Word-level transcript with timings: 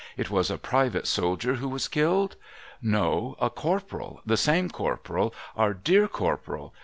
'It 0.17 0.31
was 0.31 0.49
a 0.49 0.57
private 0.57 1.05
soldier 1.05 1.53
who 1.57 1.69
was 1.69 1.87
killed?'' 1.87 2.35
No. 2.97 3.35
A 3.39 3.51
Corporal, 3.51 4.19
the 4.25 4.35
same 4.35 4.67
Corporal, 4.71 5.31
our 5.55 5.75
dear 5.75 6.07
Corporal. 6.07 6.73